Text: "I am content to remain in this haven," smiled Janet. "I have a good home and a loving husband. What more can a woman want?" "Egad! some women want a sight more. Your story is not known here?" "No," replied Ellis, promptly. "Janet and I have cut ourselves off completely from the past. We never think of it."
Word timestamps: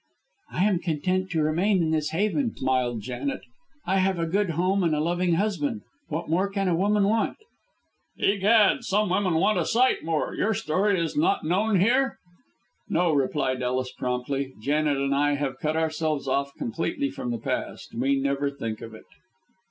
"I 0.51 0.63
am 0.63 0.79
content 0.79 1.29
to 1.29 1.43
remain 1.43 1.77
in 1.83 1.91
this 1.91 2.09
haven," 2.09 2.55
smiled 2.55 3.01
Janet. 3.01 3.41
"I 3.85 3.99
have 3.99 4.17
a 4.17 4.25
good 4.25 4.49
home 4.49 4.83
and 4.83 4.95
a 4.95 4.99
loving 4.99 5.33
husband. 5.35 5.83
What 6.07 6.27
more 6.27 6.49
can 6.49 6.67
a 6.67 6.73
woman 6.75 7.03
want?" 7.03 7.37
"Egad! 8.17 8.83
some 8.83 9.11
women 9.11 9.35
want 9.35 9.59
a 9.59 9.65
sight 9.67 10.03
more. 10.03 10.33
Your 10.33 10.55
story 10.55 10.99
is 10.99 11.15
not 11.15 11.43
known 11.43 11.79
here?" 11.79 12.17
"No," 12.89 13.11
replied 13.13 13.61
Ellis, 13.61 13.91
promptly. 13.91 14.55
"Janet 14.59 14.97
and 14.97 15.13
I 15.13 15.35
have 15.35 15.59
cut 15.59 15.77
ourselves 15.77 16.27
off 16.27 16.51
completely 16.57 17.11
from 17.11 17.29
the 17.29 17.37
past. 17.37 17.93
We 17.93 18.15
never 18.19 18.49
think 18.49 18.81
of 18.81 18.95
it." 18.95 19.05